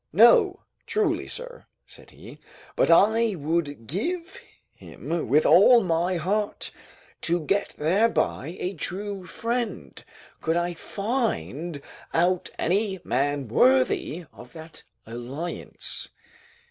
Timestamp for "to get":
7.21-7.75